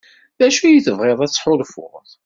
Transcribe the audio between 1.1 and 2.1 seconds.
ad t-ḥulfuɣ?